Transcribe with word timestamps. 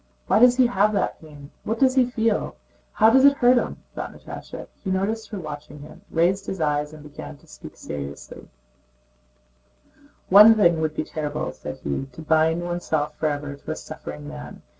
Why 0.25 0.39
does 0.39 0.57
he 0.57 0.65
have 0.65 0.93
that 0.93 1.21
pain? 1.21 1.51
What 1.63 1.77
does 1.77 1.93
he 1.93 2.09
feel? 2.09 2.55
How 2.93 3.11
does 3.11 3.23
it 3.23 3.37
hurt 3.37 3.57
him?" 3.59 3.83
thought 3.93 4.11
Natásha. 4.11 4.65
He 4.83 4.89
noticed 4.89 5.29
her 5.29 5.39
watching 5.39 5.81
him, 5.81 6.01
raised 6.09 6.47
his 6.47 6.59
eyes, 6.59 6.91
and 6.91 7.03
began 7.03 7.37
to 7.37 7.45
speak 7.45 7.77
seriously: 7.77 8.49
"One 10.27 10.55
thing 10.55 10.81
would 10.81 10.95
be 10.95 11.03
terrible," 11.03 11.51
said 11.51 11.77
he: 11.83 12.07
"to 12.13 12.21
bind 12.23 12.63
oneself 12.63 13.15
forever 13.19 13.53
to 13.55 13.71
a 13.71 13.75
suffering 13.75 14.27
man. 14.27 14.63